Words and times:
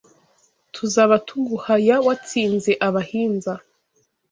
Tuzaba 0.75 1.15
tuguhaya, 1.27 1.95
Watsinze 2.07 2.71
abahinza 2.87 3.53